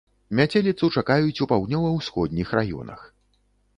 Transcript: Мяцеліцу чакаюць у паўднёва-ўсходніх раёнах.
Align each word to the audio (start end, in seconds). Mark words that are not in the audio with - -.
Мяцеліцу 0.37 0.87
чакаюць 1.01 1.41
у 1.47 1.49
паўднёва-ўсходніх 1.53 2.47
раёнах. 2.61 3.09